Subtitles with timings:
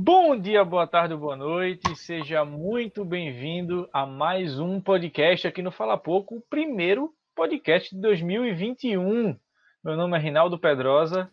[0.00, 1.96] Bom dia, boa tarde, boa noite.
[1.96, 8.00] Seja muito bem-vindo a mais um podcast aqui no Fala Pouco, o primeiro podcast de
[8.00, 9.36] 2021.
[9.82, 11.28] Meu nome é Rinaldo Pedrosa.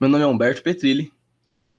[0.00, 1.12] Meu nome é Humberto Petrilli.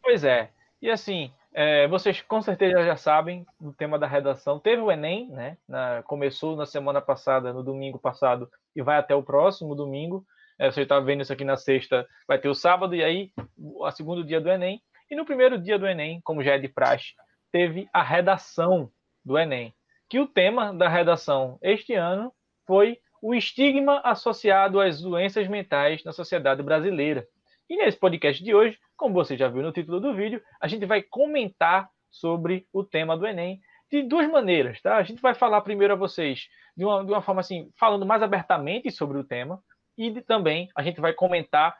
[0.03, 0.49] Pois é.
[0.81, 4.59] E assim, é, vocês com certeza já sabem o tema da redação.
[4.59, 5.57] Teve o Enem, né?
[5.65, 10.25] Na, começou na semana passada, no domingo passado, e vai até o próximo domingo.
[10.59, 13.89] É, você está vendo isso aqui na sexta, vai ter o sábado, e aí, o
[13.89, 14.81] segundo dia do Enem.
[15.09, 17.13] E no primeiro dia do Enem, como já é de praxe,
[17.51, 18.91] teve a redação
[19.23, 19.73] do Enem.
[20.09, 22.33] Que o tema da redação este ano
[22.65, 27.27] foi o estigma associado às doenças mentais na sociedade brasileira.
[27.69, 30.85] E nesse podcast de hoje, como você já viu no título do vídeo, a gente
[30.85, 33.59] vai comentar sobre o tema do Enem
[33.91, 34.97] de duas maneiras, tá?
[34.97, 38.21] A gente vai falar primeiro a vocês de uma, de uma forma assim, falando mais
[38.21, 39.61] abertamente sobre o tema,
[39.97, 41.75] e de, também a gente vai comentar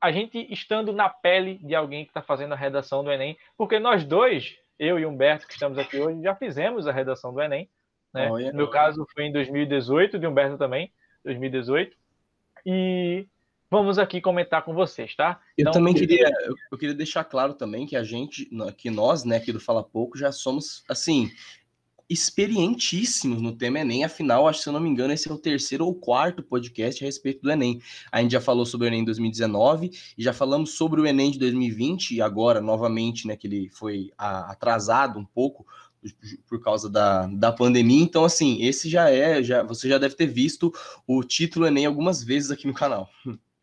[0.00, 3.78] a gente estando na pele de alguém que está fazendo a redação do Enem, porque
[3.78, 7.68] nós dois, eu e Humberto, que estamos aqui hoje, já fizemos a redação do Enem.
[8.12, 8.30] Né?
[8.30, 8.52] Oh, yeah.
[8.52, 10.92] No meu caso, foi em 2018, de Humberto também,
[11.24, 11.96] 2018.
[12.64, 13.26] E
[13.70, 15.40] vamos aqui comentar com vocês, tá?
[15.56, 16.30] Eu então, também queria,
[16.70, 20.18] eu queria deixar claro também que a gente, que nós, né, aqui do Fala Pouco,
[20.18, 21.30] já somos, assim,
[22.08, 25.84] experientíssimos no tema Enem, afinal, acho se eu não me engano, esse é o terceiro
[25.84, 27.80] ou quarto podcast a respeito do Enem.
[28.12, 31.38] A gente já falou sobre o Enem 2019 e já falamos sobre o Enem de
[31.38, 35.66] 2020 e agora, novamente, né, que ele foi atrasado um pouco
[36.48, 38.02] por causa da, da pandemia.
[38.02, 40.72] Então, assim, esse já é, já você já deve ter visto
[41.06, 43.08] o título Enem algumas vezes aqui no canal.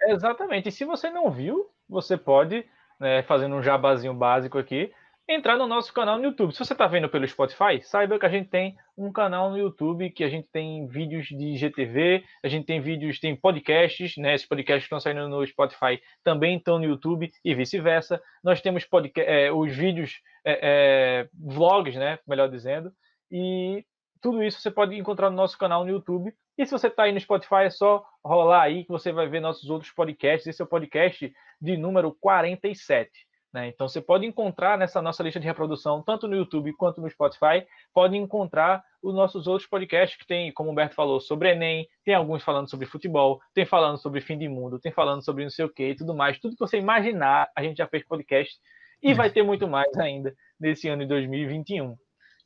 [0.02, 0.68] Exatamente.
[0.68, 2.66] E se você não viu, você pode,
[3.00, 4.92] né, fazendo um jabazinho básico aqui,
[5.28, 6.52] entrar no nosso canal no YouTube.
[6.52, 10.10] Se você está vendo pelo Spotify, saiba que a gente tem um canal no YouTube
[10.12, 14.36] que a gente tem vídeos de GTV, a gente tem vídeos, tem podcasts, né?
[14.36, 18.22] Esses podcasts estão saindo no Spotify também estão no YouTube e vice-versa.
[18.44, 22.20] Nós temos podcast, é, os vídeos, é, é, vlogs, né?
[22.28, 22.92] Melhor dizendo,
[23.32, 23.86] e
[24.22, 26.34] tudo isso você pode encontrar no nosso canal no YouTube.
[26.58, 29.40] E se você está aí no Spotify, é só rolar aí que você vai ver
[29.40, 30.46] nossos outros podcasts.
[30.46, 33.10] Esse é o podcast de número 47.
[33.54, 33.68] Né?
[33.68, 37.66] Então você pode encontrar nessa nossa lista de reprodução, tanto no YouTube quanto no Spotify,
[37.94, 42.16] pode encontrar os nossos outros podcasts que tem, como o Humberto falou, sobre Enem, tem
[42.16, 45.66] alguns falando sobre futebol, tem falando sobre fim de mundo, tem falando sobre não sei
[45.66, 46.40] o que e tudo mais.
[46.40, 48.58] Tudo que você imaginar, a gente já fez podcast
[49.04, 51.96] e vai ter muito mais ainda nesse ano de 2021.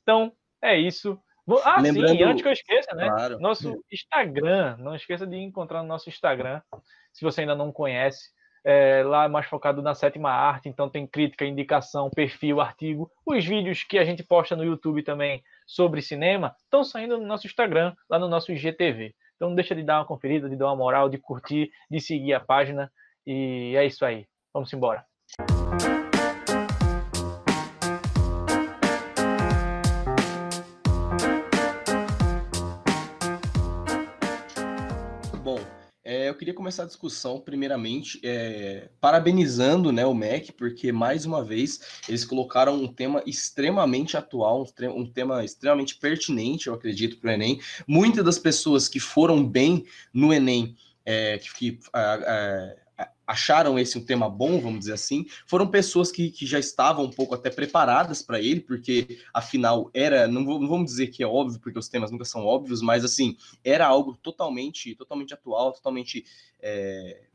[0.01, 1.17] Então, é isso.
[1.63, 2.09] Ah, Lembrando...
[2.09, 3.07] sim, antes que eu esqueça, né?
[3.07, 3.39] Claro.
[3.39, 6.61] Nosso Instagram, não esqueça de encontrar no nosso Instagram,
[7.13, 8.35] se você ainda não conhece
[8.69, 13.09] é, lá é mais focado na sétima arte, então tem crítica, indicação, perfil, artigo.
[13.25, 17.47] Os vídeos que a gente posta no YouTube também sobre cinema estão saindo no nosso
[17.47, 19.15] Instagram, lá no nosso IGTV.
[19.37, 22.33] Então não deixa de dar uma conferida, de dar uma moral, de curtir, de seguir
[22.33, 22.91] a página.
[23.25, 24.27] E é isso aí.
[24.53, 25.06] Vamos embora.
[36.37, 42.23] Queria começar a discussão, primeiramente, é, parabenizando né, o MEC, porque, mais uma vez, eles
[42.23, 47.59] colocaram um tema extremamente atual, um, um tema extremamente pertinente, eu acredito, para o Enem.
[47.85, 51.79] Muitas das pessoas que foram bem no Enem, é, que, que
[53.27, 57.11] acharam esse um tema bom, vamos dizer assim, foram pessoas que, que já estavam um
[57.11, 61.59] pouco até preparadas para ele, porque afinal era, não, não vamos dizer que é óbvio,
[61.59, 66.23] porque os temas nunca são óbvios, mas assim, era algo totalmente, totalmente atual, totalmente
[66.61, 67.26] é,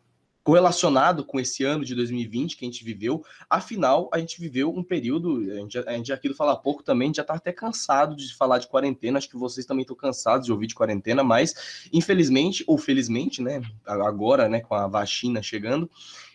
[0.42, 3.24] correlacionado com esse ano de 2020 que a gente viveu.
[3.48, 7.14] Afinal, a gente viveu um período, a gente, a gente aqui do Fala Pouco também
[7.14, 10.52] já está até cansado de falar de quarentena, acho que vocês também estão cansados de
[10.52, 15.88] ouvir de quarentena, mas infelizmente, ou felizmente, né, agora, né, com a vacina chegando,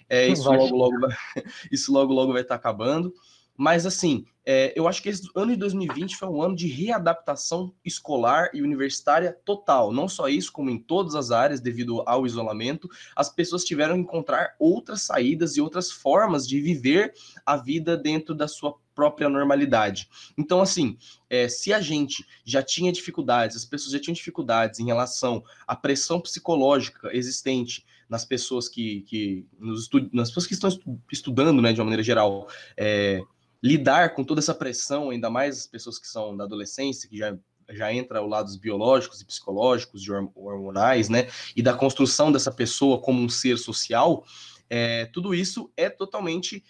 [0.10, 0.96] é, isso, logo, logo,
[1.72, 3.14] isso logo, logo vai estar tá acabando.
[3.58, 7.74] Mas, assim, é, eu acho que esse ano de 2020 foi um ano de readaptação
[7.84, 9.92] escolar e universitária total.
[9.92, 14.02] Não só isso, como em todas as áreas, devido ao isolamento, as pessoas tiveram que
[14.02, 17.14] encontrar outras saídas e outras formas de viver
[17.46, 20.08] a vida dentro da sua própria normalidade.
[20.38, 20.98] Então, assim,
[21.30, 25.76] é, se a gente já tinha dificuldades, as pessoas já tinham dificuldades em relação à
[25.76, 30.70] pressão psicológica existente nas pessoas que, que nos nas pessoas que estão
[31.12, 32.48] estudando, né, de uma maneira geral,
[32.78, 33.22] é,
[33.64, 37.38] lidar com toda essa pressão, ainda mais as pessoas que são da adolescência, que já
[37.70, 42.50] já entra ao lado dos biológicos e psicológicos, de hormonais, né, e da construção dessa
[42.50, 44.26] pessoa como um ser social,
[44.70, 46.64] é, tudo isso é totalmente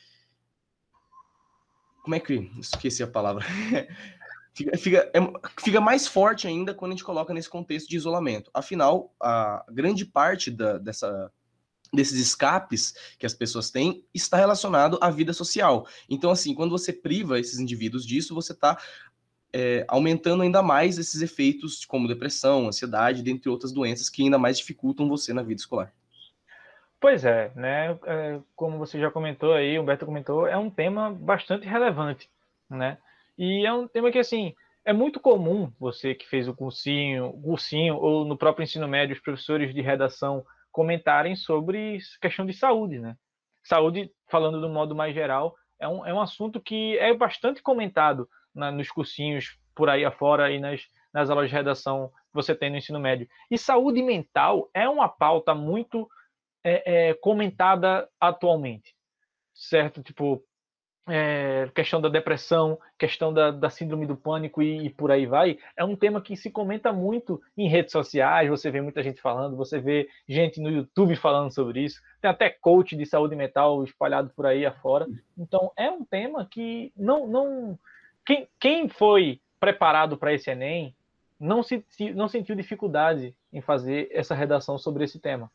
[2.04, 3.46] como é que esqueci a palavra
[4.58, 5.20] fica, fica, é,
[5.62, 8.50] fica mais forte ainda quando a gente coloca nesse contexto de isolamento.
[8.54, 11.32] Afinal, a grande parte da, dessa
[11.94, 15.88] desses escapes que as pessoas têm está relacionado à vida social.
[16.10, 18.78] Então, assim, quando você priva esses indivíduos disso, você está
[19.54, 24.58] é, aumentando ainda mais esses efeitos como depressão, ansiedade, dentre outras doenças que ainda mais
[24.58, 25.94] dificultam você na vida escolar.
[27.00, 27.98] Pois é, né?
[28.06, 32.30] É, como você já comentou aí, Humberto comentou, é um tema bastante relevante,
[32.70, 32.98] né?
[33.38, 37.98] E é um tema que, assim, é muito comum você que fez o cursinho, cursinho
[37.98, 40.44] ou no próprio ensino médio, os professores de redação
[40.78, 43.16] comentarem sobre questão de saúde, né?
[43.64, 48.30] Saúde, falando do modo mais geral, é um, é um assunto que é bastante comentado
[48.54, 52.70] na, nos cursinhos por aí afora e nas, nas aulas de redação que você tem
[52.70, 53.28] no ensino médio.
[53.50, 56.08] E saúde mental é uma pauta muito
[56.64, 58.96] é, é, comentada atualmente,
[59.56, 60.04] certo?
[60.04, 60.44] Tipo,
[61.08, 65.58] é, questão da depressão, questão da, da síndrome do pânico e, e, por aí vai,
[65.76, 69.56] é um tema que se comenta muito em redes sociais, você vê muita gente falando,
[69.56, 74.32] você vê gente no YouTube falando sobre isso, tem até coach de saúde mental espalhado
[74.36, 75.08] por aí afora.
[75.38, 77.28] Então, é um tema que não.
[77.28, 77.80] não
[78.26, 80.94] quem, quem foi preparado para esse Enem
[81.40, 81.84] não, se,
[82.14, 85.50] não sentiu dificuldade em fazer essa redação sobre esse tema.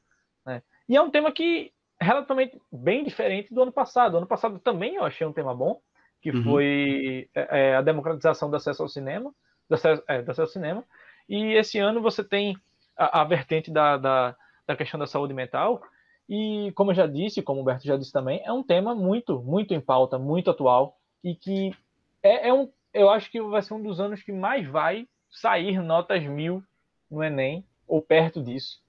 [0.47, 0.63] Né?
[0.89, 1.73] E é um tema que
[2.03, 4.15] relativamente bem diferente do ano passado.
[4.15, 5.81] O ano passado também eu achei um tema bom,
[6.21, 6.43] que uhum.
[6.45, 9.33] foi é, é, a democratização do acesso ao cinema,
[9.69, 10.85] do acesso, é, do acesso ao cinema.
[11.29, 12.57] E esse ano você tem
[12.97, 15.83] a, a vertente da, da, da, questão da saúde mental.
[16.29, 19.41] E como eu já disse, como o Humberto já disse também, é um tema muito,
[19.43, 21.75] muito em pauta, muito atual e que
[22.23, 25.81] é, é um, eu acho que vai ser um dos anos que mais vai sair
[25.81, 26.63] notas mil
[27.11, 28.83] no Enem ou perto disso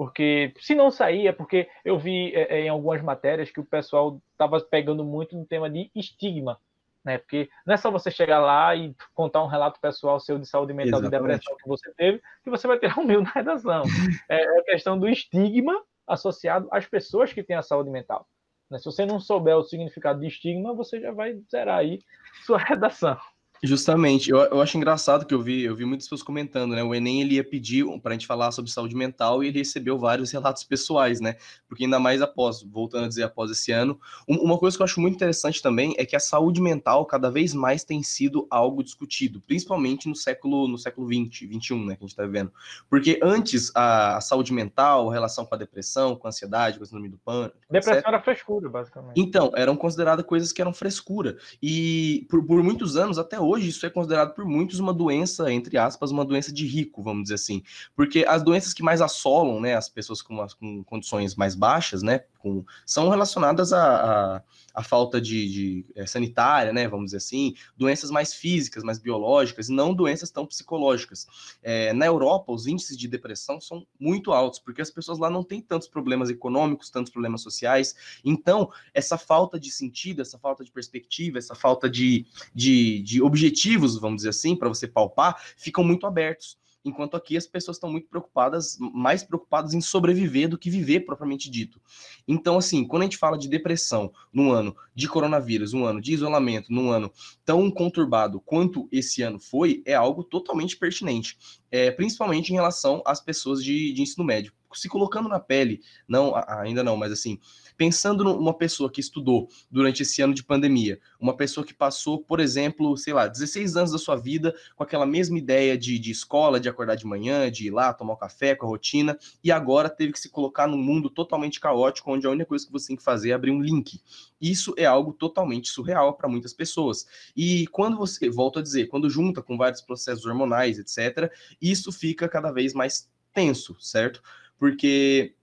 [0.00, 3.64] porque se não sair é porque eu vi é, é, em algumas matérias que o
[3.66, 6.58] pessoal estava pegando muito no tema de estigma,
[7.04, 7.18] né?
[7.18, 10.72] Porque não é só você chegar lá e contar um relato pessoal seu de saúde
[10.72, 11.10] mental Exatamente.
[11.10, 13.82] de depressão que você teve, que você vai ter um mil na redação.
[14.26, 18.26] É, é a questão do estigma associado às pessoas que têm a saúde mental.
[18.70, 18.78] Né?
[18.78, 22.00] Se você não souber o significado de estigma, você já vai zerar aí
[22.46, 23.18] sua redação.
[23.62, 26.82] Justamente, eu, eu acho engraçado que eu vi, eu vi muitas pessoas comentando, né?
[26.82, 29.98] O Enem ele ia pedir para a gente falar sobre saúde mental e ele recebeu
[29.98, 31.36] vários relatos pessoais, né?
[31.68, 34.84] Porque ainda mais após, voltando a dizer após esse ano, um, uma coisa que eu
[34.84, 38.82] acho muito interessante também é que a saúde mental cada vez mais tem sido algo
[38.82, 41.96] discutido, principalmente no século no século 20, 21, né?
[41.96, 42.50] Que a gente está vivendo.
[42.88, 46.84] Porque antes a, a, saúde mental, a relação com a depressão, com a ansiedade, com
[46.84, 47.56] o síndrome do pânico.
[47.70, 48.08] Depressão etc.
[48.08, 49.20] era frescura, basicamente.
[49.20, 51.36] Então, eram consideradas coisas que eram frescura.
[51.62, 55.52] E por, por muitos anos, até hoje, hoje isso é considerado por muitos uma doença,
[55.52, 57.62] entre aspas, uma doença de rico, vamos dizer assim.
[57.96, 62.02] Porque as doenças que mais assolam né, as pessoas com, as, com condições mais baixas,
[62.02, 64.42] né, com, são relacionadas à, à,
[64.74, 69.68] à falta de, de é, sanitária, né, vamos dizer assim, doenças mais físicas, mais biológicas,
[69.68, 71.26] não doenças tão psicológicas.
[71.62, 75.42] É, na Europa, os índices de depressão são muito altos, porque as pessoas lá não
[75.42, 77.94] têm tantos problemas econômicos, tantos problemas sociais.
[78.24, 83.98] Então, essa falta de sentido, essa falta de perspectiva, essa falta de, de, de objetivos,
[83.98, 88.08] vamos dizer assim, para você palpar, ficam muito abertos enquanto aqui as pessoas estão muito
[88.08, 91.80] preocupadas, mais preocupadas em sobreviver do que viver propriamente dito.
[92.26, 96.12] Então, assim, quando a gente fala de depressão num ano de coronavírus, um ano de
[96.12, 97.12] isolamento, num ano
[97.44, 101.36] tão conturbado quanto esse ano foi, é algo totalmente pertinente,
[101.70, 104.52] é, principalmente em relação às pessoas de, de ensino médio.
[104.72, 107.40] Se colocando na pele, não, ainda não, mas assim,
[107.80, 112.38] pensando numa pessoa que estudou durante esse ano de pandemia, uma pessoa que passou, por
[112.38, 116.60] exemplo, sei lá, 16 anos da sua vida com aquela mesma ideia de, de escola,
[116.60, 119.88] de acordar de manhã, de ir lá tomar um café com a rotina, e agora
[119.88, 122.96] teve que se colocar num mundo totalmente caótico, onde a única coisa que você tem
[122.96, 123.98] que fazer é abrir um link.
[124.38, 127.06] Isso é algo totalmente surreal para muitas pessoas.
[127.34, 131.32] E quando você, volto a dizer, quando junta com vários processos hormonais, etc.,
[131.62, 134.22] isso fica cada vez mais tenso, certo?
[134.58, 135.34] Porque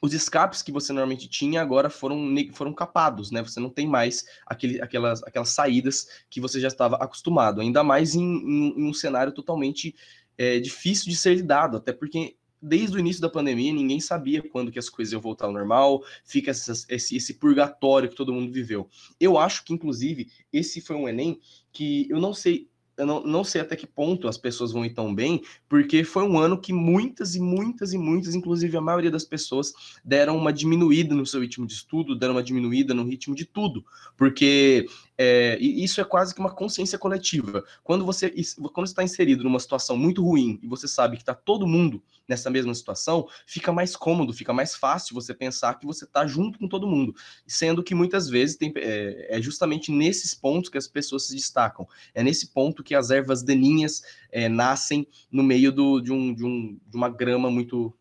[0.00, 3.42] os escapes que você normalmente tinha agora foram, foram capados, né?
[3.42, 8.14] Você não tem mais aquele, aquelas, aquelas saídas que você já estava acostumado, ainda mais
[8.14, 9.94] em, em, em um cenário totalmente
[10.36, 14.70] é, difícil de ser lidado, até porque desde o início da pandemia ninguém sabia quando
[14.70, 18.88] que as coisas iam voltar ao normal, fica esse, esse purgatório que todo mundo viveu.
[19.18, 21.40] Eu acho que, inclusive, esse foi um Enem
[21.72, 24.90] que eu não sei eu não, não sei até que ponto as pessoas vão ir
[24.90, 29.10] tão bem, porque foi um ano que muitas e muitas e muitas, inclusive a maioria
[29.10, 29.72] das pessoas,
[30.04, 33.84] deram uma diminuída no seu ritmo de estudo, deram uma diminuída no ritmo de tudo,
[34.16, 34.86] porque
[35.16, 37.64] é, isso é quase que uma consciência coletiva.
[37.82, 38.32] Quando você
[38.72, 42.50] quando está inserido numa situação muito ruim e você sabe que está todo mundo nessa
[42.50, 46.68] mesma situação, fica mais cômodo, fica mais fácil você pensar que você está junto com
[46.68, 47.14] todo mundo.
[47.46, 51.88] Sendo que muitas vezes tem, é, é, justamente nesses pontos que as pessoas se destacam.
[52.14, 54.02] É nesse ponto que as ervas daninhas
[54.32, 57.94] é, nascem no meio do, de, um, de, um, de uma grama muito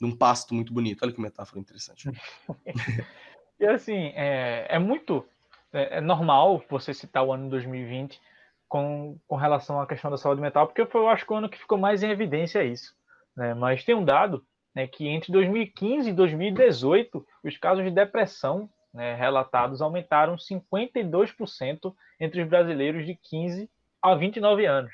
[0.00, 1.02] num pasto muito bonito.
[1.02, 2.10] Olha que metáfora interessante.
[3.60, 5.26] e assim, é, é muito
[5.72, 8.18] é, é, normal você citar o ano 2020
[8.66, 11.58] com, com relação à questão da saúde mental, porque foi, eu acho, o ano que
[11.58, 12.94] ficou mais em evidência isso.
[13.36, 13.52] Né?
[13.52, 14.42] Mas tem um dado
[14.74, 22.42] né, que entre 2015 e 2018, os casos de depressão né, relatados aumentaram 52% entre
[22.42, 23.68] os brasileiros de 15
[24.04, 24.92] a 29 anos.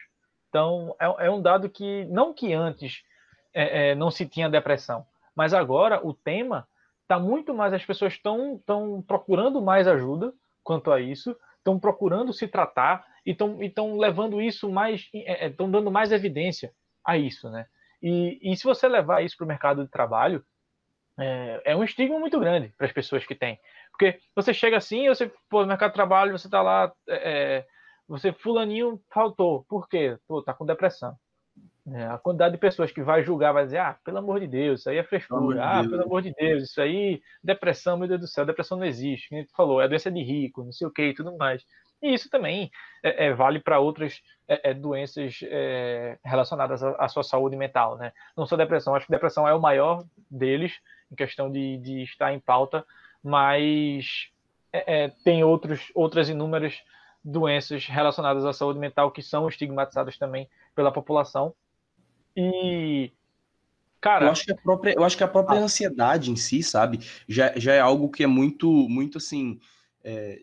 [0.49, 3.03] Então, é, é um dado que, não que antes
[3.53, 6.67] é, é, não se tinha depressão, mas agora o tema
[7.03, 8.63] está muito mais, as pessoas estão
[9.07, 15.01] procurando mais ajuda quanto a isso, estão procurando se tratar e estão levando isso mais,
[15.13, 16.73] estão é, é, dando mais evidência
[17.05, 17.67] a isso, né?
[18.01, 20.45] E, e se você levar isso para o mercado de trabalho,
[21.19, 23.59] é, é, um estigma muito grande para as pessoas que têm.
[23.91, 27.67] Porque você chega assim, você, pô, no mercado de trabalho, você está lá, é,
[28.11, 29.65] você, fulaninho faltou.
[29.69, 30.19] Por quê?
[30.27, 31.17] Pô, tá com depressão.
[31.93, 34.81] É, a quantidade de pessoas que vai julgar vai dizer, ah, pelo amor de Deus,
[34.81, 38.27] isso aí é frescura, ah, pelo amor de Deus, isso aí, depressão, meu Deus do
[38.27, 41.03] céu, depressão não existe, como tu falou, é doença de rico, não sei o que
[41.03, 41.65] e tudo mais.
[42.03, 42.71] E isso também
[43.03, 47.97] é, é, vale para outras é, é doenças é, relacionadas à, à, sua saúde mental,
[47.97, 48.13] né?
[48.37, 50.73] Não só depressão, acho que depressão é o maior deles,
[51.11, 52.85] em questão de, de estar em pauta,
[53.23, 54.31] mas
[55.25, 56.81] tem outros, outras inúmeras
[57.23, 61.55] doenças relacionadas à saúde mental que são estigmatizadas também pela população.
[62.37, 63.13] E
[64.01, 65.65] Cara, eu acho que a própria, eu acho que a própria ah.
[65.65, 69.61] ansiedade em si, sabe, já, já é algo que é muito, muito assim,
[70.03, 70.41] é,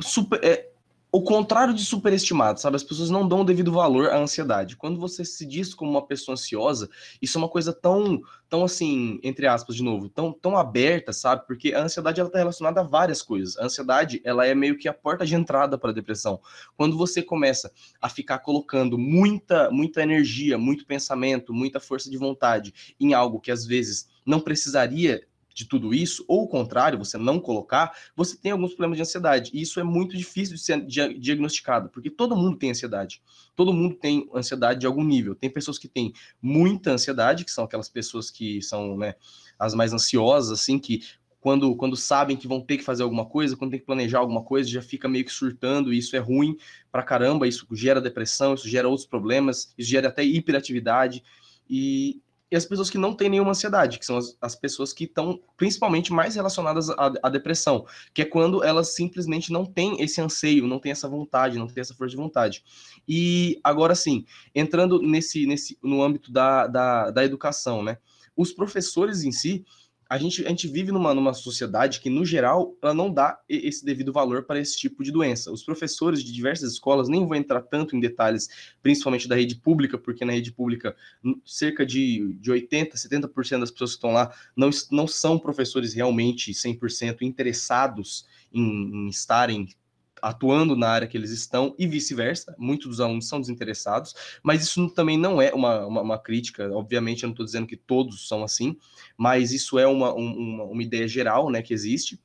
[0.00, 0.70] super, é,
[1.14, 2.74] o contrário de superestimado, sabe?
[2.74, 4.74] As pessoas não dão o devido valor à ansiedade.
[4.74, 6.90] Quando você se diz como uma pessoa ansiosa,
[7.22, 11.46] isso é uma coisa tão, tão assim, entre aspas, de novo, tão, tão aberta, sabe?
[11.46, 13.56] Porque a ansiedade ela está relacionada a várias coisas.
[13.56, 16.40] A ansiedade ela é meio que a porta de entrada para a depressão.
[16.76, 17.70] Quando você começa
[18.02, 23.52] a ficar colocando muita, muita energia, muito pensamento, muita força de vontade em algo que
[23.52, 28.50] às vezes não precisaria de tudo isso, ou o contrário, você não colocar, você tem
[28.50, 29.50] alguns problemas de ansiedade.
[29.54, 33.22] E isso é muito difícil de ser diagnosticado, porque todo mundo tem ansiedade.
[33.54, 35.34] Todo mundo tem ansiedade de algum nível.
[35.34, 39.14] Tem pessoas que têm muita ansiedade, que são aquelas pessoas que são né,
[39.56, 41.02] as mais ansiosas, assim, que
[41.44, 44.42] quando, quando sabem que vão ter que fazer alguma coisa, quando tem que planejar alguma
[44.42, 46.56] coisa, já fica meio que surtando, e isso é ruim
[46.90, 51.22] pra caramba, isso gera depressão, isso gera outros problemas, isso gera até hiperatividade.
[51.68, 55.04] E e as pessoas que não têm nenhuma ansiedade, que são as, as pessoas que
[55.04, 60.20] estão principalmente mais relacionadas à, à, depressão, que é quando elas simplesmente não têm esse
[60.20, 62.62] anseio, não têm essa vontade, não têm essa força de vontade.
[63.08, 64.24] E agora sim,
[64.54, 67.98] entrando nesse, nesse no âmbito da, da, da educação, né?
[68.36, 69.64] Os professores em si,
[70.08, 73.84] a gente, a gente vive numa, numa sociedade que, no geral, ela não dá esse
[73.84, 75.50] devido valor para esse tipo de doença.
[75.50, 78.48] Os professores de diversas escolas, nem vou entrar tanto em detalhes,
[78.82, 80.94] principalmente da rede pública, porque na rede pública,
[81.44, 86.52] cerca de, de 80%, 70% das pessoas que estão lá não, não são professores realmente
[86.52, 89.68] 100% interessados em, em estarem
[90.24, 92.54] atuando na área que eles estão e vice-versa.
[92.58, 96.70] Muitos dos alunos são desinteressados, mas isso também não é uma, uma, uma crítica.
[96.72, 98.76] Obviamente, eu não estou dizendo que todos são assim,
[99.18, 102.18] mas isso é uma, uma, uma ideia geral né, que existe.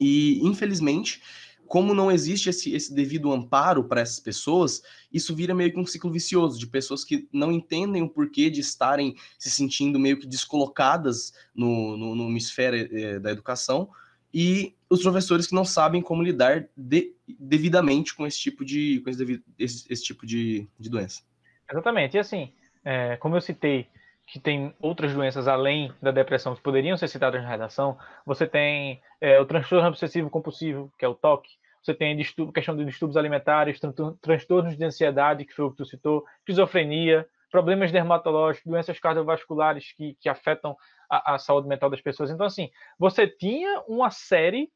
[0.00, 1.20] E, infelizmente,
[1.66, 4.80] como não existe esse, esse devido amparo para essas pessoas,
[5.12, 8.60] isso vira meio que um ciclo vicioso de pessoas que não entendem o porquê de
[8.60, 13.88] estarem se sentindo meio que descolocadas no, no, no hemisfério eh, da educação,
[14.32, 19.10] e os professores que não sabem como lidar de, devidamente com esse tipo de, com
[19.10, 21.22] esse, esse, esse tipo de, de, doença.
[21.70, 22.16] Exatamente.
[22.16, 22.52] E assim,
[22.84, 23.86] é, como eu citei,
[24.26, 29.00] que tem outras doenças além da depressão que poderiam ser citadas na redação, você tem
[29.20, 31.46] é, o transtorno obsessivo compulsivo, que é o TOC,
[31.82, 32.16] você tem
[32.54, 33.80] questão de distúrbios alimentares,
[34.20, 40.16] transtornos de ansiedade, que foi o que tu citou, esquizofrenia, problemas dermatológicos, doenças cardiovasculares que,
[40.18, 40.74] que afetam
[41.08, 42.30] a, a, saúde mental das pessoas.
[42.30, 44.72] Então, assim, você tinha uma série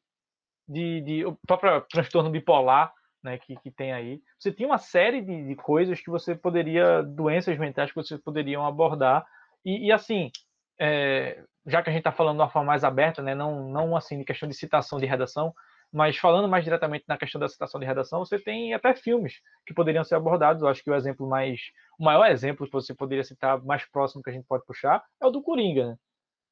[0.67, 2.93] de, de o próprio transtorno bipolar,
[3.23, 7.01] né, que, que tem aí, você tinha uma série de, de coisas que você poderia,
[7.01, 9.25] doenças mentais que vocês poderiam abordar,
[9.65, 10.29] e, e assim,
[10.79, 13.97] é, já que a gente está falando de uma forma mais aberta, né, não, não
[13.97, 15.51] assim de questão de citação de redação,
[15.91, 19.73] mas falando mais diretamente na questão da citação de redação, você tem até filmes que
[19.73, 20.61] poderiam ser abordados.
[20.61, 21.61] Eu acho que o exemplo mais,
[21.97, 25.25] o maior exemplo que você poderia citar, mais próximo que a gente pode puxar, é
[25.25, 25.87] o do Coringa.
[25.87, 25.97] Né?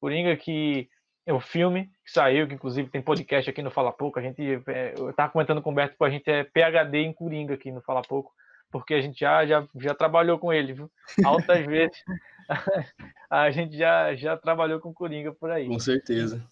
[0.00, 0.88] Coringa que
[1.26, 4.18] é o filme que saiu, que inclusive tem podcast aqui no Fala Pouco.
[4.18, 7.54] A gente, é, eu estava comentando com o Berto, a gente é PhD em Coringa
[7.54, 8.32] aqui no Fala Pouco,
[8.70, 10.90] porque a gente já, já, já trabalhou com ele, viu?
[11.24, 12.02] Altas vezes
[13.28, 15.66] a gente já, já trabalhou com Coringa por aí.
[15.66, 16.42] Com certeza.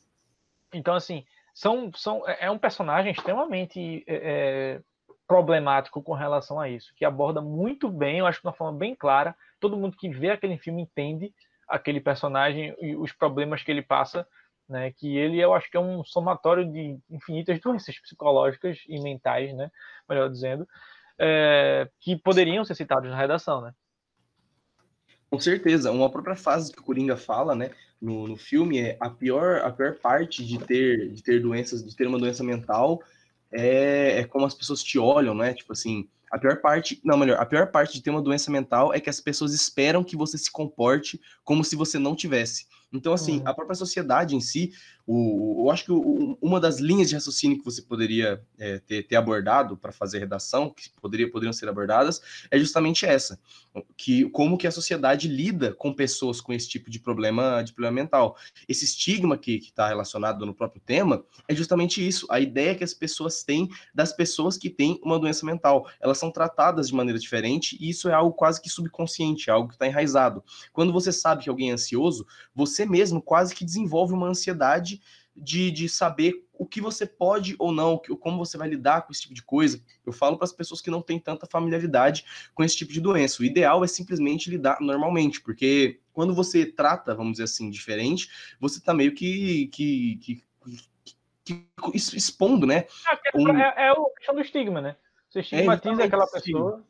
[0.73, 4.81] Então, assim, são, são, é, é um personagem extremamente é, é,
[5.27, 8.77] problemático com relação a isso, que aborda muito bem, eu acho que de uma forma
[8.77, 9.35] bem clara.
[9.61, 11.33] Todo mundo que vê aquele filme entende
[11.69, 14.27] aquele personagem e os problemas que ele passa,
[14.69, 14.93] né?
[14.93, 19.71] Que ele, eu acho que é um somatório de infinitas doenças psicológicas e mentais, né?
[20.09, 20.69] Melhor dizendo,
[21.19, 23.73] é, que poderiam ser citados na redação, né?
[25.35, 29.11] Com certeza, uma própria frase que o Coringa fala, né, no, no filme é a
[29.11, 33.03] pior, a pior parte de ter, de ter doenças, de ter uma doença mental
[33.51, 35.53] é, é como as pessoas te olham, né?
[35.53, 38.95] Tipo assim, a pior parte, não, melhor, a pior parte de ter uma doença mental
[38.95, 42.67] é que as pessoas esperam que você se comporte como se você não tivesse.
[42.93, 43.49] Então, assim, uhum.
[43.49, 44.71] a própria sociedade em si,
[45.07, 49.03] o, eu acho que o, uma das linhas de raciocínio que você poderia é, ter,
[49.07, 53.39] ter, abordado para fazer redação, que poderia, poderiam ser abordadas, é justamente essa,
[53.97, 57.95] que como que a sociedade lida com pessoas com esse tipo de problema, de problema
[57.95, 58.37] mental.
[58.67, 62.95] Esse estigma que está relacionado no próprio tema é justamente isso, a ideia que as
[62.95, 65.87] pessoas têm das pessoas que têm uma doença mental.
[66.01, 69.75] Elas são tratadas de maneira diferente e isso é algo quase que subconsciente, algo que
[69.75, 70.43] está enraizado.
[70.73, 74.94] Quando você sabe que alguém é ansioso, você mesmo quase que desenvolve uma ansiedade
[75.37, 79.23] de, de saber o que você pode ou não, como você vai lidar com esse
[79.23, 79.83] tipo de coisa.
[80.07, 82.25] Eu falo para as pessoas que não têm tanta familiaridade
[82.55, 83.43] com esse tipo de doença.
[83.43, 88.29] O ideal é simplesmente lidar normalmente, porque quando você trata, vamos dizer assim, diferente,
[88.61, 90.45] você está meio que, que, que,
[91.45, 92.87] que, expondo, né?
[93.33, 93.59] É, um...
[93.59, 94.97] é, é a questão do estigma, né?
[95.29, 96.85] Você é, estigmatiza é, aquela pessoa.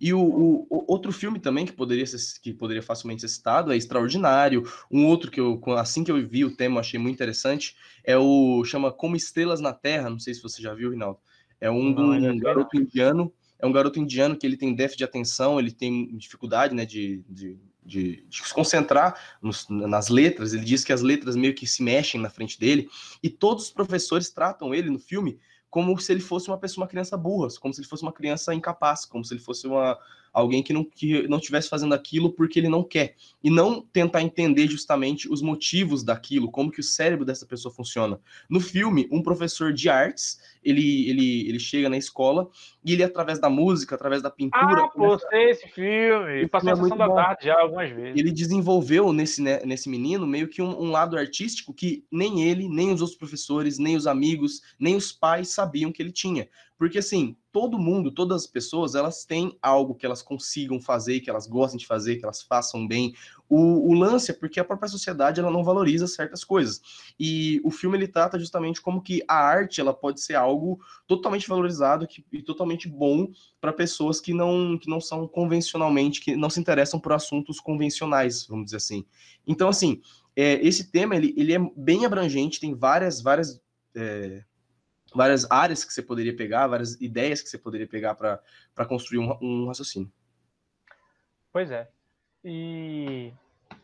[0.00, 3.76] E o, o, outro filme também que poderia, ser, que poderia facilmente ser citado é
[3.76, 4.62] Extraordinário.
[4.90, 8.64] Um outro que eu, assim que eu vi o tema, achei muito interessante, é o
[8.64, 10.10] chama Como Estrelas na Terra.
[10.10, 11.18] Não sei se você já viu, Rinaldo.
[11.60, 13.32] É um, não, um, um garoto indiano.
[13.58, 17.24] É um garoto indiano que ele tem déficit de atenção, ele tem dificuldade né, de,
[17.26, 20.52] de, de, de se concentrar nos, nas letras.
[20.52, 22.86] Ele diz que as letras meio que se mexem na frente dele.
[23.22, 25.38] E todos os professores tratam ele no filme
[25.76, 28.54] como se ele fosse uma pessoa, uma criança burra, como se ele fosse uma criança
[28.54, 29.98] incapaz, como se ele fosse uma,
[30.36, 34.20] alguém que não que não estivesse fazendo aquilo porque ele não quer e não tentar
[34.20, 38.20] entender justamente os motivos daquilo, como que o cérebro dessa pessoa funciona.
[38.50, 42.50] No filme, um professor de artes, ele ele, ele chega na escola
[42.84, 46.70] e ele através da música, através da pintura, ah, pô, sei esse filme, esse passou
[46.70, 47.14] é da bom.
[47.14, 48.20] tarde já algumas vezes.
[48.20, 52.68] Ele desenvolveu nesse né, nesse menino meio que um, um lado artístico que nem ele,
[52.68, 56.46] nem os outros professores, nem os amigos, nem os pais sabiam que ele tinha.
[56.78, 61.30] Porque assim, todo mundo, todas as pessoas, elas têm algo que elas consigam fazer, que
[61.30, 63.14] elas gostem de fazer, que elas façam bem.
[63.48, 66.82] O, o, lance é porque a própria sociedade ela não valoriza certas coisas.
[67.18, 71.48] E o filme ele trata justamente como que a arte ela pode ser algo totalmente
[71.48, 76.50] valorizado que, e totalmente bom para pessoas que não, que não são convencionalmente, que não
[76.50, 79.06] se interessam por assuntos convencionais, vamos dizer assim.
[79.46, 80.02] Então, assim,
[80.36, 83.58] é, esse tema ele, ele é bem abrangente, tem várias, várias.
[83.94, 84.44] É,
[85.14, 89.36] várias áreas que você poderia pegar, várias ideias que você poderia pegar para construir um,
[89.40, 90.10] um raciocínio.
[91.52, 91.88] Pois é.
[92.44, 93.32] E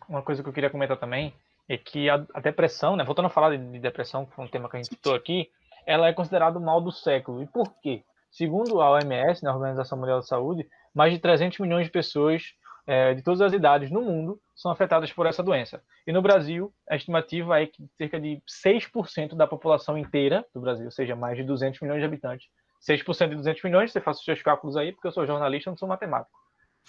[0.08, 1.34] uma coisa que eu queria comentar também
[1.68, 4.48] é que a, a depressão, né, voltando a falar de, de, depressão, que foi um
[4.48, 5.50] tema que a gente citou aqui,
[5.86, 7.42] ela é considerada o mal do século.
[7.42, 8.04] E por quê?
[8.30, 12.54] Segundo a OMS, né, a Organização Mundial da Saúde, mais de 300 milhões de pessoas
[12.86, 15.82] é, de todas as idades no mundo são afetadas por essa doença.
[16.06, 20.86] E no Brasil, a estimativa é que cerca de 6% da população inteira do Brasil,
[20.86, 22.48] ou seja, mais de 200 milhões de habitantes,
[22.88, 25.76] 6% de 200 milhões, você faz os seus cálculos aí, porque eu sou jornalista, não
[25.76, 26.36] sou matemático.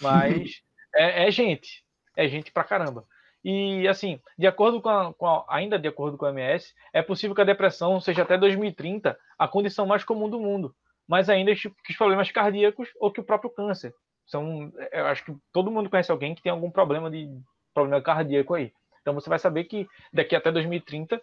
[0.00, 0.62] Mas
[0.94, 1.84] é, é, gente,
[2.16, 3.04] é gente pra caramba.
[3.44, 7.02] E, assim, de acordo com, a, com a, ainda de acordo com a OMS, é
[7.02, 10.74] possível que a depressão seja até 2030 a condição mais comum do mundo,
[11.06, 13.94] mas ainda que os problemas cardíacos ou que o próprio câncer.
[14.26, 17.28] São, eu acho que todo mundo conhece alguém que tem algum problema de
[17.74, 18.72] problema cardíaco aí.
[19.02, 21.20] Então você vai saber que daqui até 2030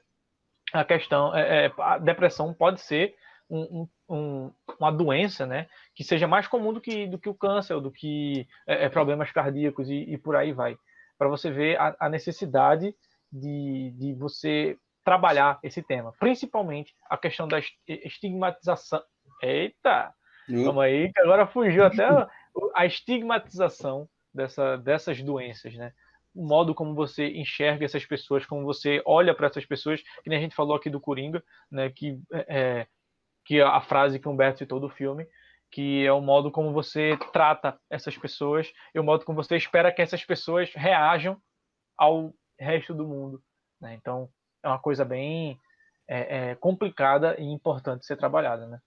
[0.73, 3.15] a questão, é, é, a depressão pode ser
[3.49, 7.79] um, um, uma doença, né, que seja mais comum do que, do que o câncer,
[7.81, 10.77] do que é, é problemas cardíacos e, e, por aí vai.
[11.17, 12.95] Para você ver a, a necessidade
[13.31, 19.01] de, de você trabalhar esse tema, principalmente a questão da estigmatização.
[19.41, 20.13] Eita!
[20.49, 20.63] Hum.
[20.63, 22.07] Calma aí, que agora fugiu até
[22.75, 25.93] a estigmatização dessa, dessas doenças, né?
[26.33, 30.39] O modo como você enxerga essas pessoas, como você olha para essas pessoas, que nem
[30.39, 31.89] a gente falou aqui do Coringa, né?
[31.89, 32.87] Que é,
[33.45, 35.27] que é a frase que Humberto citou do filme,
[35.69, 39.91] que é o modo como você trata essas pessoas e o modo como você espera
[39.91, 41.41] que essas pessoas reajam
[41.97, 43.41] ao resto do mundo.
[43.79, 43.95] Né?
[43.95, 44.29] Então,
[44.63, 45.59] é uma coisa bem
[46.07, 48.79] é, é, complicada e importante ser trabalhada, né?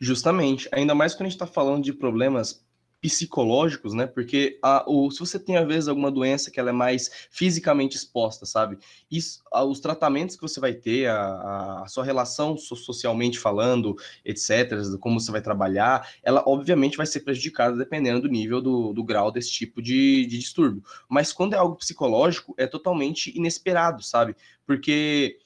[0.00, 2.65] Justamente, ainda mais quando a gente está falando de problemas
[3.06, 4.04] psicológicos, né?
[4.04, 7.96] Porque a, o, se você tem, às vezes, alguma doença que ela é mais fisicamente
[7.96, 8.78] exposta, sabe?
[9.08, 14.98] Isso, a, os tratamentos que você vai ter, a, a sua relação socialmente falando, etc.,
[15.00, 19.30] como você vai trabalhar, ela obviamente vai ser prejudicada dependendo do nível do, do grau
[19.30, 20.82] desse tipo de, de distúrbio.
[21.08, 24.34] Mas quando é algo psicológico, é totalmente inesperado, sabe?
[24.66, 25.38] Porque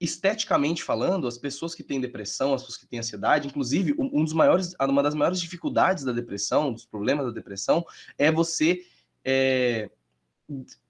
[0.00, 4.32] esteticamente falando, as pessoas que têm depressão, as pessoas que têm ansiedade, inclusive, um dos
[4.32, 7.84] maiores, uma das maiores dificuldades da depressão, dos problemas da depressão,
[8.16, 8.82] é você
[9.22, 9.90] é,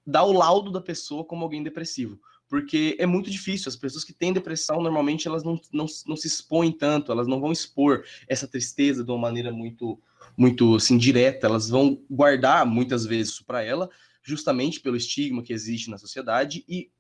[0.07, 2.21] dar o laudo da pessoa como alguém depressivo.
[2.49, 3.69] Porque é muito difícil.
[3.69, 7.41] As pessoas que têm depressão, normalmente, elas não, não, não se expõem tanto, elas não
[7.41, 10.01] vão expor essa tristeza de uma maneira muito,
[10.37, 11.47] muito assim, direta.
[11.47, 13.89] Elas vão guardar, muitas vezes, isso para ela,
[14.23, 16.91] justamente pelo estigma que existe na sociedade e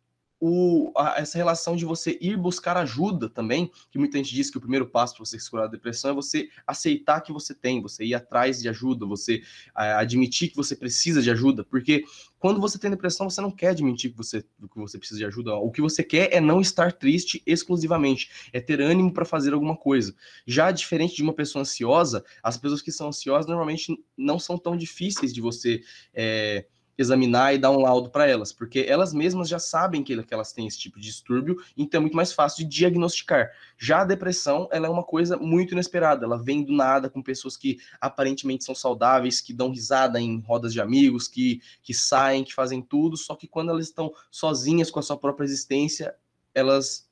[0.40, 4.56] o, a, essa relação de você ir buscar ajuda também, que muita gente diz que
[4.56, 7.82] o primeiro passo para você se curar da depressão é você aceitar que você tem,
[7.82, 9.42] você ir atrás de ajuda, você
[9.74, 12.04] a, admitir que você precisa de ajuda, porque
[12.38, 15.54] quando você tem depressão, você não quer admitir que você, que você precisa de ajuda.
[15.56, 19.76] O que você quer é não estar triste exclusivamente, é ter ânimo para fazer alguma
[19.76, 20.14] coisa.
[20.46, 24.74] Já diferente de uma pessoa ansiosa, as pessoas que são ansiosas normalmente não são tão
[24.74, 25.82] difíceis de você.
[26.14, 26.64] É,
[27.00, 30.66] examinar e dar um laudo para elas, porque elas mesmas já sabem que, elas têm
[30.66, 33.50] esse tipo de distúrbio, então é muito mais fácil de diagnosticar.
[33.78, 37.56] Já a depressão, ela é uma coisa muito inesperada, ela vem do nada com pessoas
[37.56, 42.52] que aparentemente são saudáveis, que dão risada em rodas de amigos, que, que saem, que
[42.52, 46.14] fazem tudo, só que quando elas estão sozinhas com a sua própria existência,
[46.54, 47.08] elas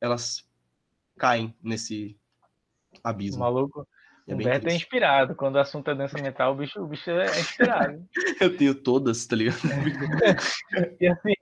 [0.00, 0.46] elas
[1.16, 2.16] caem nesse
[3.02, 3.40] abismo.
[3.40, 3.86] Maluco,
[4.28, 5.34] é o Beto é inspirado.
[5.34, 8.04] Quando o assunto é doença mental, o bicho, o bicho é inspirado.
[8.40, 9.58] eu tenho todas, tá ligado?
[11.00, 11.32] e assim,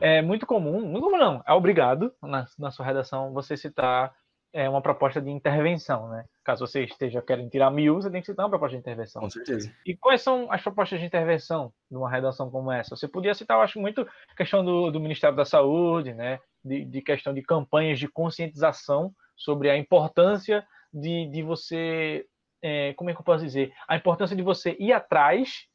[0.00, 4.14] é muito comum, muito comum não, é obrigado na, na sua redação você citar
[4.52, 6.24] é, uma proposta de intervenção, né?
[6.44, 9.22] Caso você esteja querendo tirar mil, você tem que citar uma proposta de intervenção.
[9.22, 9.70] Com certeza.
[9.84, 12.96] E quais são as propostas de intervenção numa redação como essa?
[12.96, 16.40] Você podia citar, eu acho, muito questão do, do Ministério da Saúde, né?
[16.64, 20.66] De, de questão de campanhas de conscientização sobre a importância
[21.00, 22.26] de, de você,
[22.62, 23.72] é, como é que eu posso dizer?
[23.86, 25.66] A importância de você ir atrás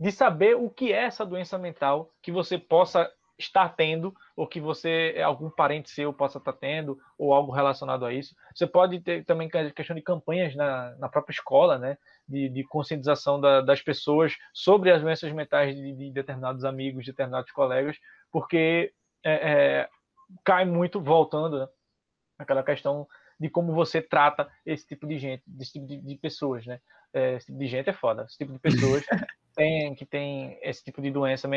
[0.00, 4.60] de saber o que é essa doença mental que você possa estar tendo, ou que
[4.60, 8.34] você, algum parente seu possa estar tendo, ou algo relacionado a isso.
[8.52, 11.96] Você pode ter também questão de campanhas na, na própria escola, né?
[12.26, 17.12] De, de conscientização da, das pessoas sobre as doenças mentais de, de determinados amigos, de
[17.12, 17.96] determinados colegas,
[18.32, 18.92] porque
[19.24, 19.88] é, é,
[20.44, 21.68] cai muito, voltando, né?
[22.38, 23.06] aquela questão
[23.38, 26.80] de como você trata esse tipo de gente, desse tipo de, de pessoas, né?
[27.12, 28.24] É, esse tipo de gente é foda.
[28.24, 29.04] Esse tipo de pessoas
[29.54, 31.48] tem, que tem esse tipo de doença,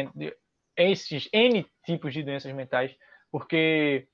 [0.75, 2.95] esses N tipos de doenças mentais,
[3.31, 4.07] porque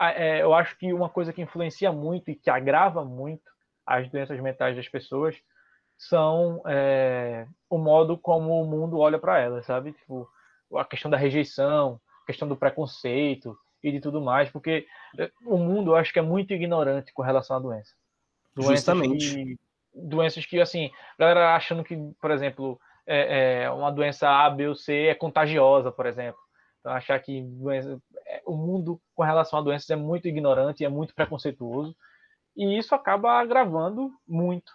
[0.00, 3.50] é, eu acho que uma coisa que influencia muito e que agrava muito
[3.86, 5.36] as doenças mentais das pessoas
[5.98, 9.92] são é, o modo como o mundo olha para elas, sabe?
[9.92, 10.26] Tipo,
[10.74, 14.86] a questão da rejeição, a questão do preconceito, e de tudo mais, porque
[15.18, 17.94] eh, o mundo eu acho que é muito ignorante com relação à doença.
[18.54, 19.34] Doenças Justamente.
[19.34, 19.58] Que,
[19.94, 24.68] doenças que, assim, a galera achando que, por exemplo, é, é, uma doença A, B
[24.68, 26.40] ou C é contagiosa, por exemplo.
[26.80, 30.88] Então, achar que doença, é, o mundo com relação a doenças é muito ignorante, é
[30.88, 31.94] muito preconceituoso,
[32.56, 34.72] e isso acaba agravando muito.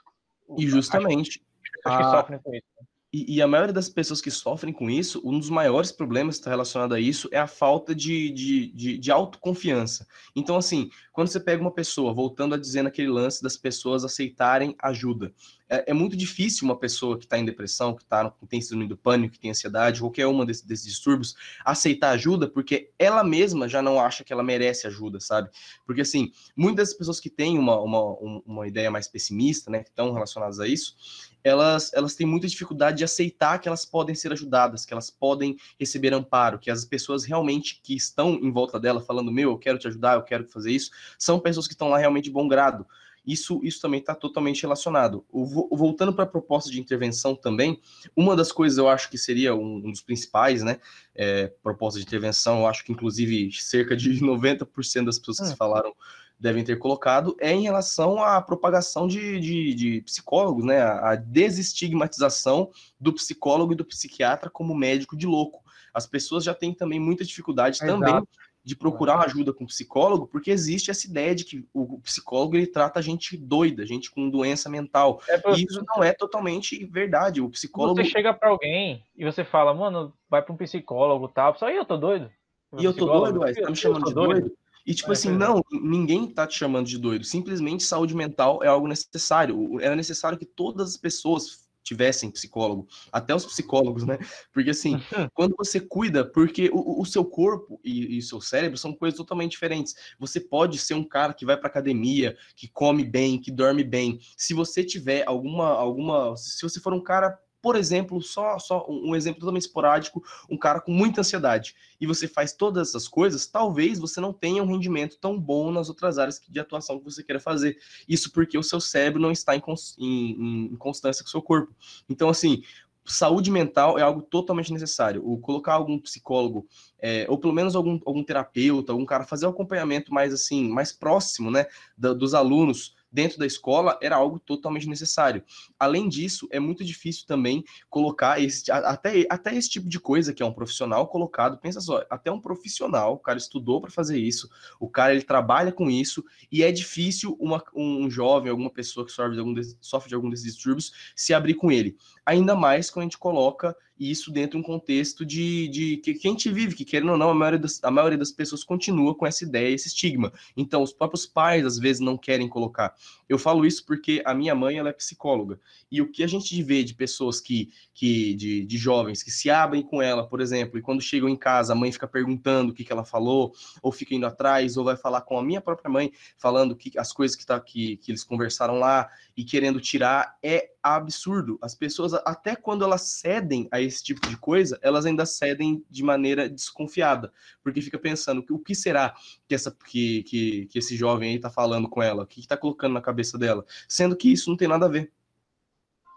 [0.57, 1.43] E justamente.
[1.63, 1.97] As pessoas a...
[1.97, 2.67] que sofrem com isso.
[2.79, 2.87] Né?
[3.15, 6.41] E, e, a maioria das pessoas que sofrem com isso, um dos maiores problemas que
[6.41, 10.05] está relacionado a isso é a falta de, de, de, de, autoconfiança.
[10.35, 14.75] Então, assim, quando você pega uma pessoa, voltando a dizer naquele lance das pessoas aceitarem
[14.79, 15.31] ajuda,
[15.69, 18.87] é, é muito difícil uma pessoa que está em depressão, que, tá, que tem síndrome
[18.87, 23.67] do pânico, que tem ansiedade, qualquer uma desses, desses distúrbios, aceitar ajuda, porque ela mesma
[23.67, 25.49] já não acha que ela merece ajuda, sabe?
[25.85, 28.01] Porque, assim, muitas pessoas que têm uma, uma,
[28.45, 30.95] uma ideia mais pessimista, né, que estão relacionadas a isso,
[31.43, 35.55] elas, elas têm muita dificuldade de aceitar que elas podem ser ajudadas, que elas podem
[35.79, 39.77] receber amparo, que as pessoas realmente que estão em volta dela falando, meu, eu quero
[39.77, 42.85] te ajudar, eu quero fazer isso, são pessoas que estão lá realmente de bom grado.
[43.25, 45.25] Isso, isso também está totalmente relacionado.
[45.31, 47.79] Voltando para a proposta de intervenção também,
[48.15, 50.79] uma das coisas eu acho que seria um, dos principais, né?
[51.15, 55.53] É, proposta de intervenção, eu acho que inclusive cerca de 90% das pessoas que se
[55.53, 55.57] hum.
[55.57, 55.93] falaram
[56.39, 60.81] devem ter colocado é em relação à propagação de, de, de psicólogos, né?
[60.81, 65.63] A, desestigmatização do psicólogo e do psiquiatra como médico de louco.
[65.93, 67.99] As pessoas já têm também muita dificuldade Exato.
[67.99, 68.27] também
[68.65, 72.99] de procurar ajuda com psicólogo, porque existe essa ideia de que o psicólogo ele trata
[72.99, 75.21] a gente doida, gente com doença mental.
[75.29, 77.41] É e isso não é totalmente verdade.
[77.41, 78.03] O psicólogo.
[78.03, 81.55] Você chega para alguém e você fala, mano, vai para um psicólogo, tal.
[81.55, 82.31] Só aí eu tô doido.
[82.75, 84.41] E eu tô doido, ué, você tá me chamando de doido?
[84.41, 84.57] doido?
[84.83, 87.23] E tipo é, assim, não, ninguém tá te chamando de doido.
[87.23, 89.79] Simplesmente saúde mental é algo necessário.
[89.79, 94.17] É necessário que todas as pessoas tivessem psicólogo, até os psicólogos, né?
[94.51, 94.99] Porque assim,
[95.33, 99.17] quando você cuida, porque o, o seu corpo e, e, o seu cérebro são coisas
[99.17, 99.95] totalmente diferentes.
[100.19, 104.19] Você pode ser um cara que vai para academia, que come bem, que dorme bem.
[104.35, 109.15] Se você tiver alguma, alguma, se você for um cara por exemplo, só, só um
[109.15, 113.97] exemplo totalmente esporádico, um cara com muita ansiedade, e você faz todas essas coisas, talvez
[113.97, 117.39] você não tenha um rendimento tão bom nas outras áreas de atuação que você queira
[117.39, 117.75] fazer.
[118.07, 119.63] Isso porque o seu cérebro não está em,
[119.97, 121.73] em, em constância com o seu corpo.
[122.07, 122.61] Então, assim,
[123.03, 125.27] saúde mental é algo totalmente necessário.
[125.27, 126.67] O colocar algum psicólogo,
[126.99, 130.91] é, ou pelo menos algum, algum terapeuta, algum cara fazer um acompanhamento mais assim, mais
[130.91, 131.65] próximo, né,
[131.97, 135.41] da, dos alunos dentro da escola era algo totalmente necessário.
[135.79, 140.43] Além disso, é muito difícil também colocar esse, até, até esse tipo de coisa que
[140.43, 141.57] é um profissional colocado.
[141.57, 144.49] Pensa só, até um profissional, o cara estudou para fazer isso,
[144.81, 149.13] o cara ele trabalha com isso, e é difícil uma, um jovem, alguma pessoa que
[149.13, 151.95] sofre de, algum, sofre de algum desses distúrbios se abrir com ele.
[152.25, 156.31] Ainda mais quando a gente coloca isso dentro de um contexto de, de que a
[156.31, 159.25] gente vive, que querendo ou não, a maioria, das, a maioria das pessoas continua com
[159.25, 160.31] essa ideia, esse estigma.
[160.55, 162.93] Então, os próprios pais, às vezes, não querem colocar.
[163.27, 165.59] Eu falo isso porque a minha mãe, ela é psicóloga,
[165.91, 169.49] e o que a gente vê de pessoas que, que de, de jovens, que se
[169.49, 172.75] abrem com ela, por exemplo, e quando chegam em casa, a mãe fica perguntando o
[172.75, 175.89] que, que ela falou, ou fica indo atrás, ou vai falar com a minha própria
[175.89, 180.37] mãe, falando que as coisas que, tá, que, que eles conversaram lá, e querendo tirar,
[180.41, 181.57] é absurdo.
[181.61, 186.03] As pessoas, até quando elas cedem a esse tipo de coisa, elas ainda cedem de
[186.03, 187.31] maneira desconfiada,
[187.63, 189.15] porque fica pensando o que será
[189.47, 192.47] que, essa, que, que, que esse jovem aí tá falando com ela, o que, que
[192.47, 195.11] tá colocando na cabeça dela, sendo que isso não tem nada a ver.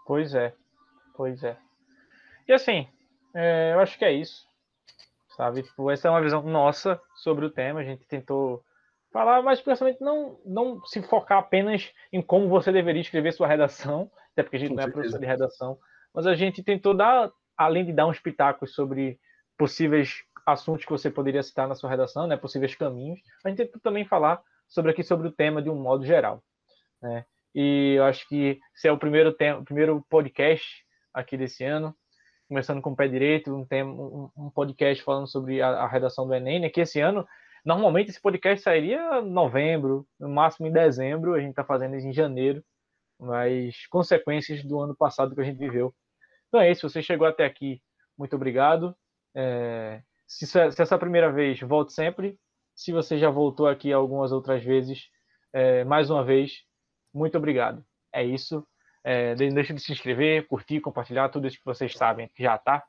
[0.05, 0.53] Pois é,
[1.15, 1.57] pois é.
[2.47, 2.87] E assim,
[3.33, 4.47] é, eu acho que é isso,
[5.37, 5.63] sabe?
[5.63, 8.63] Tipo, essa é uma visão nossa sobre o tema, a gente tentou
[9.11, 14.11] falar, mas principalmente não, não se focar apenas em como você deveria escrever sua redação,
[14.31, 15.77] até porque a gente Com não é professor de redação,
[16.13, 19.19] mas a gente tentou dar além de dar uns pitacos sobre
[19.57, 24.05] possíveis assuntos que você poderia citar na sua redação, né, possíveis caminhos, a gente também
[24.05, 26.41] falar sobre aqui sobre o tema de um modo geral,
[27.01, 27.25] né?
[27.53, 31.93] E eu acho que esse é o primeiro tema, primeiro podcast aqui desse ano,
[32.47, 36.25] começando com o pé direito, um tema, um, um podcast falando sobre a, a, redação
[36.25, 37.27] do Enem, né, que esse ano
[37.65, 42.07] normalmente esse podcast sairia em novembro, no máximo em dezembro, a gente está fazendo isso
[42.07, 42.63] em janeiro,
[43.19, 45.93] mas consequências do ano passado que a gente viveu
[46.49, 47.81] então é isso, você chegou até aqui,
[48.17, 48.95] muito obrigado.
[49.35, 52.37] É, se, se, essa é a primeira vez, volte sempre.
[52.75, 55.07] Se você já voltou aqui algumas outras vezes,
[55.53, 56.63] é, mais uma vez,
[57.13, 57.85] muito obrigado.
[58.13, 58.65] É isso.
[59.03, 62.57] É, não deixe de se inscrever, curtir, compartilhar tudo isso que vocês sabem que já
[62.57, 62.83] tá.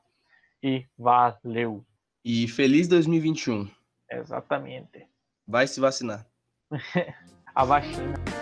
[0.63, 1.85] E valeu.
[2.23, 3.69] E feliz 2021.
[4.09, 5.07] Exatamente.
[5.47, 6.27] Vai se vacinar.
[7.55, 8.40] a vacina.